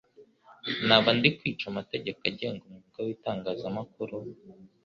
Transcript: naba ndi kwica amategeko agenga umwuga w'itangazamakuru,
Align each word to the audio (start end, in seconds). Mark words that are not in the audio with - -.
naba 0.87 1.09
ndi 1.17 1.29
kwica 1.37 1.65
amategeko 1.71 2.19
agenga 2.29 2.63
umwuga 2.65 2.99
w'itangazamakuru, 3.05 4.15